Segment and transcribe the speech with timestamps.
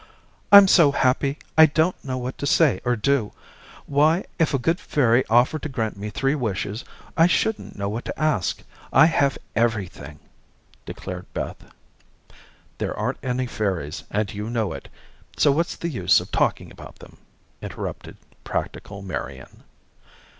[0.51, 3.33] "I'm so happy, I don't know what to say or do.
[3.85, 6.83] Why, if a good fairy offered to grant me three wishes,
[7.15, 8.63] I shouldn't know what to ask.
[8.91, 10.17] I have everything,"
[10.87, 11.63] declared Beth.
[12.79, 14.87] "There aren't any fairies, and you know it.
[15.37, 17.17] So what's the use of talking about them,"
[17.61, 19.61] interrupted practical Marian.